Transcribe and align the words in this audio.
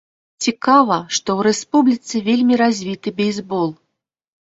Цікава, 0.45 0.97
што 1.17 1.29
ў 1.37 1.47
рэспубліцы 1.49 2.25
вельмі 2.31 2.61
развіты 2.65 3.17
бейсбол. 3.23 3.69